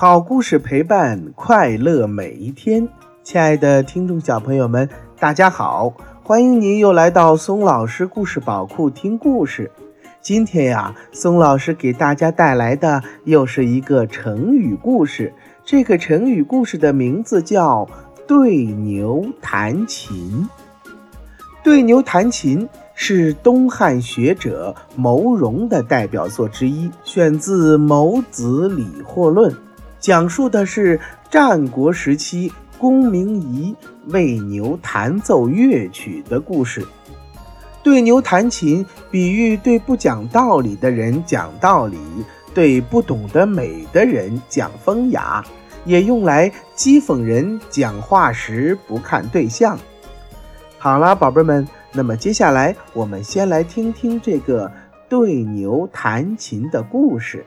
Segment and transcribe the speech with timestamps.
[0.00, 2.88] 好故事陪伴快乐每一天。
[3.22, 4.88] 亲爱的听众小朋友们，
[5.18, 5.92] 大家好，
[6.22, 9.70] 欢迎您又来到松老师故事宝库听故事。
[10.22, 15.34] 今天呀，松老师给大家带来的又是一个成语故事。
[15.66, 17.86] 这个成语故事的名字叫
[18.26, 20.48] “对牛弹琴”。
[21.62, 29.52] 对牛弹琴是东汉学者牟荣的代表作之一，选自《牟子理惑论》。
[30.00, 36.84] 讲述的是战国时期公明仪为牛弹奏乐曲的故事。
[37.82, 41.98] 对牛弹琴，比喻对不讲道理的人讲道理，
[42.54, 45.44] 对不懂得美的人讲风雅，
[45.84, 49.78] 也用来讥讽人讲话时不看对象。
[50.78, 54.70] 好了，宝贝们，那么接下来我们先来听听这个
[55.10, 57.44] 对牛弹琴的故事。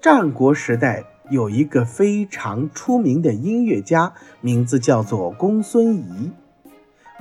[0.00, 1.04] 战国时代。
[1.30, 6.30] 有一个非常出名的音乐家，名字叫做公孙仪。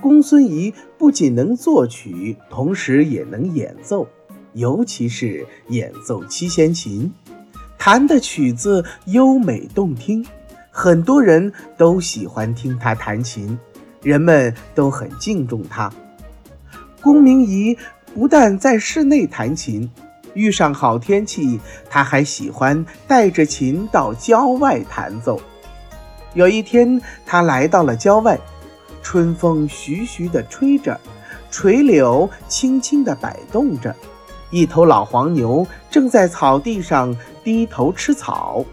[0.00, 4.08] 公孙仪不仅能作曲，同时也能演奏，
[4.54, 7.12] 尤其是演奏七弦琴，
[7.78, 10.26] 弹的曲子优美动听，
[10.72, 13.56] 很多人都喜欢听他弹琴，
[14.02, 15.92] 人们都很敬重他。
[17.00, 17.76] 公明仪
[18.12, 19.88] 不但在室内弹琴。
[20.34, 25.40] 遇上好天气，他还喜欢带着琴到郊外弹奏。
[26.34, 28.38] 有一天，他来到了郊外，
[29.02, 30.98] 春风徐徐地吹着，
[31.50, 33.94] 垂柳轻轻地摆动着，
[34.50, 38.64] 一头老黄牛正在草地上低头吃草。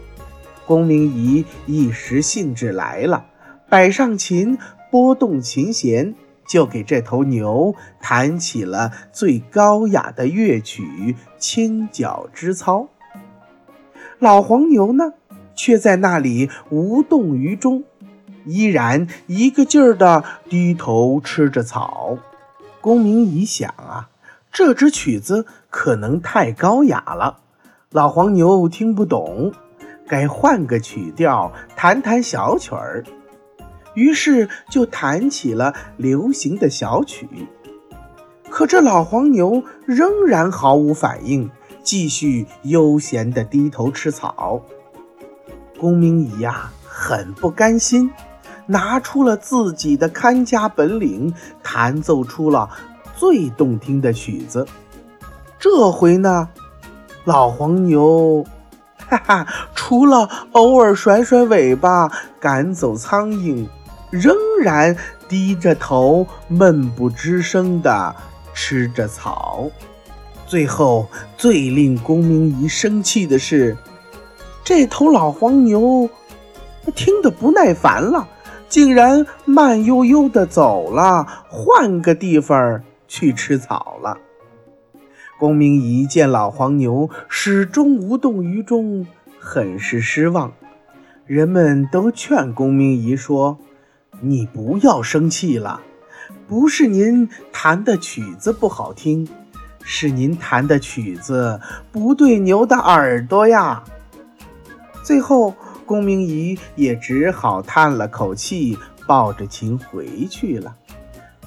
[0.66, 3.24] 公明仪一时兴致来了，
[3.68, 4.56] 摆上琴，
[4.90, 6.14] 拨动琴弦。
[6.50, 10.82] 就给这头牛弹起了最高雅的乐曲
[11.38, 12.88] 《清角之操》。
[14.18, 15.12] 老黄牛呢，
[15.54, 17.84] 却在那里无动于衷，
[18.44, 22.18] 依然一个劲儿地低头吃着草。
[22.80, 24.10] 公明仪想啊，
[24.50, 27.38] 这支曲子可能太高雅了，
[27.92, 29.52] 老黄牛听不懂，
[30.08, 33.04] 该换个曲调，弹弹小曲儿。
[33.94, 37.28] 于是就弹起了流行的小曲，
[38.48, 41.50] 可这老黄牛仍然毫无反应，
[41.82, 44.60] 继续悠闲地低头吃草。
[45.78, 48.10] 公明仪呀，很不甘心，
[48.66, 52.68] 拿出了自己的看家本领，弹奏出了
[53.16, 54.66] 最动听的曲子。
[55.58, 56.48] 这回呢，
[57.24, 58.44] 老黄牛，
[59.08, 63.66] 哈哈，除了偶尔甩甩尾巴赶走苍蝇。
[64.10, 64.96] 仍然
[65.28, 68.14] 低着头，闷不吱声地
[68.52, 69.70] 吃着草。
[70.46, 73.76] 最后，最令公明仪生气的是，
[74.64, 76.10] 这头老黄牛
[76.94, 78.28] 听得不耐烦了，
[78.68, 84.18] 竟然慢悠悠地走了，换个地方去吃草了。
[85.38, 89.06] 公明仪见老黄牛始终无动于衷，
[89.38, 90.52] 很是失望。
[91.26, 93.56] 人们都劝公明仪说。
[94.20, 95.80] 你不要生气了，
[96.46, 99.26] 不是您弹的曲子不好听，
[99.82, 101.58] 是您弹的曲子
[101.90, 103.82] 不对牛的耳朵呀。
[105.02, 105.54] 最后，
[105.86, 110.76] 公明仪也只好叹了口气，抱着琴回去了。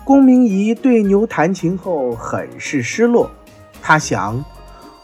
[0.03, 3.29] 公明仪对牛弹琴后很是失落，
[3.81, 4.44] 他想：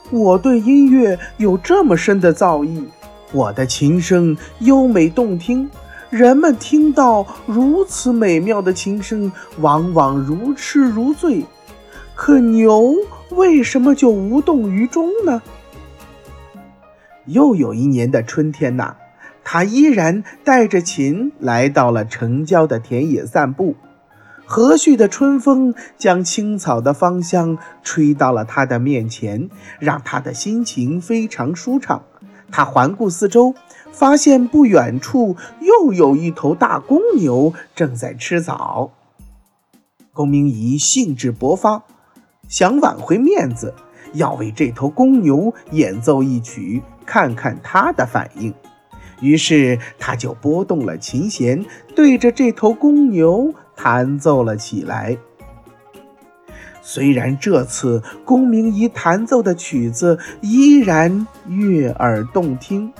[0.09, 2.84] 我对音乐有这么深的造诣，
[3.31, 5.69] 我的琴声优美动听。
[6.09, 11.46] 人们听到如此美妙的琴声，往往如痴如醉。
[12.16, 12.96] 可牛
[13.30, 15.42] 为什么就无动于衷呢？
[17.25, 18.96] 又有一年的春天呐，
[19.44, 23.75] 他依然带着琴来到了城郊的田野散步。
[24.48, 29.48] 和煦的春风将青草的芳香吹到了他的面前，
[29.78, 32.01] 让他的心情非常舒畅。
[32.51, 33.56] 他环顾四周。
[33.92, 38.92] 发现不远处又有一头大公牛正在吃草。
[40.13, 41.84] 公明仪兴致勃发，
[42.48, 43.74] 想挽回面子，
[44.13, 48.54] 要为这头公牛演奏一曲，看看它的反应。
[49.22, 55.18] 于是他就拨动了琴弦，对着这头公牛弹奏了起来。
[56.91, 62.91] 虽然这次公明仪弹奏的曲子依然悦耳动听。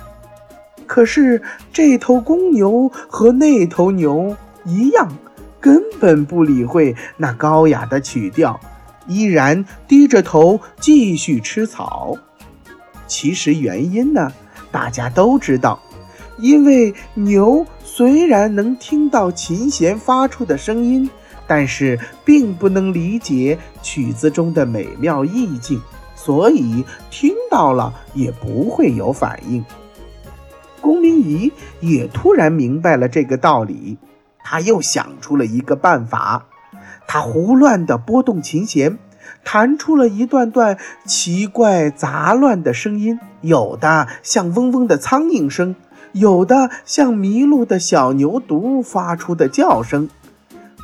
[0.86, 1.42] 可是
[1.74, 5.12] 这头公牛和那头牛一样，
[5.60, 8.60] 根本不理会那高雅的曲调，
[9.08, 12.16] 依然低着头继续吃草。
[13.08, 14.32] 其实原因呢，
[14.72, 15.82] 大家都知道，
[16.38, 21.10] 因为牛虽然能听到琴弦发出的声音，
[21.50, 25.82] 但是并不能理解曲子中的美妙意境，
[26.16, 29.66] 所以听到了也不会有反应。
[30.80, 33.98] 公明仪也突然明白了这个道理，
[34.44, 36.46] 他又想出了一个办法，
[37.08, 39.00] 他胡乱地拨动琴弦。
[39.44, 45.76] 弹出了一段段奇怪杂乱的声音，有的像嗡嗡的苍蝇声，
[46.12, 50.10] 有的像迷路的小牛犊发出的叫声。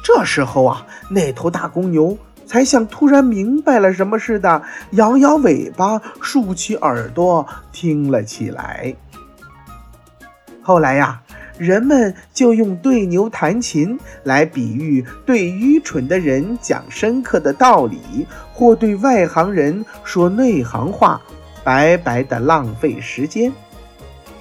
[0.06, 2.16] 这时候啊，那头大公牛
[2.46, 4.62] 才像突然明白了什么似的，
[4.92, 8.96] 摇摇尾巴，竖起耳朵听了起来。
[10.62, 11.20] 后来呀。
[11.58, 21.22] 人们就用对牛弹琴来比喻对愚蠢的人讲深刻的道理，或对外行人说内行话，
[21.64, 23.50] 白白的浪费时间。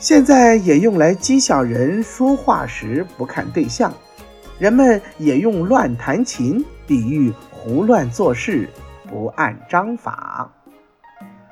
[0.00, 3.94] 现在也用来讥笑人说话时不看对象。
[4.58, 8.68] 人们也用乱弹琴比喻胡乱做事，
[9.08, 10.48] 不按章法。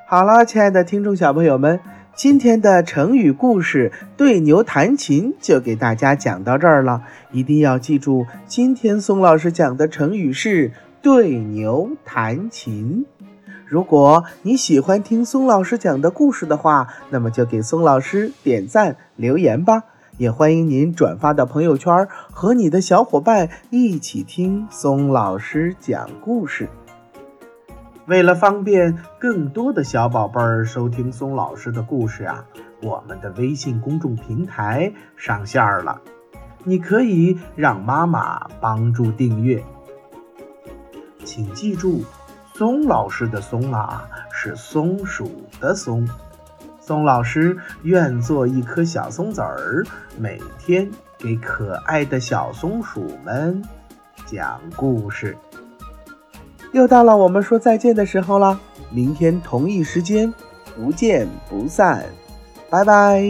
[0.06, 1.80] 好了，亲爱的听众小朋友们。
[2.14, 13.06] 今天的成语故事《对牛弹琴》就给大家讲到这儿了，一定要记住，今天松老师讲的成语是“对牛弹琴”。
[13.66, 19.82] 如果你喜欢听松老师讲的故事的话，那么就给松老师点赞留言吧，
[20.18, 26.68] 也欢迎您转发到朋友圈，和你的小伙伴一起听松老师讲故事。
[28.06, 32.44] 为了方便更多的小宝贝儿收听松老师的故事啊，
[32.82, 36.00] 我们的微信公众平台上线了，
[36.64, 39.64] 你可以让妈妈帮助订阅。
[41.24, 42.04] 请记住，
[42.54, 45.30] 松老师的“松”啊是松鼠
[45.60, 46.06] 的“松”。
[46.84, 49.84] 宋老师愿做一颗小松子儿，
[50.18, 53.62] 每天给可爱的小松鼠们
[54.26, 55.36] 讲故事。
[56.72, 58.58] 又到了我们说再见的时候了，
[58.90, 60.32] 明天同一时间
[60.74, 62.04] 不见不散，
[62.68, 63.22] 拜拜。